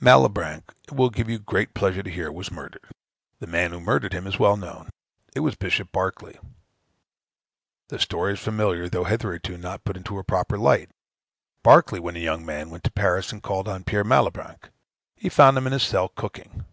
Malebranche, 0.00 0.70
it 0.88 0.94
will 0.96 1.08
give 1.08 1.30
you 1.30 1.38
pleasure 1.38 2.02
to 2.02 2.10
hear, 2.10 2.32
was 2.32 2.50
murdered. 2.50 2.82
The 3.38 3.46
man 3.46 3.70
who 3.70 3.78
murdered 3.78 4.12
him 4.12 4.26
is 4.26 4.36
well 4.36 4.56
known: 4.56 4.90
it 5.36 5.38
was 5.38 5.54
Bishop 5.54 5.92
Berkeley. 5.92 6.36
The 7.86 8.00
story 8.00 8.32
is 8.32 8.40
familiar, 8.40 8.88
though 8.88 9.04
hitherto 9.04 9.56
not 9.56 9.84
put 9.84 9.96
in 9.96 10.02
a 10.04 10.24
proper 10.24 10.58
light. 10.58 10.90
Berkeley, 11.62 12.00
when 12.00 12.16
a 12.16 12.18
young 12.18 12.44
man, 12.44 12.70
went 12.70 12.82
to 12.82 12.90
Paris 12.90 13.30
and 13.30 13.40
called 13.40 13.68
on 13.68 13.84
Père 13.84 14.04
Malebranche. 14.04 14.72
He 15.14 15.28
found 15.28 15.56
him 15.56 15.68
in 15.68 15.72
his 15.72 15.84
cell 15.84 16.08
cooking. 16.08 16.64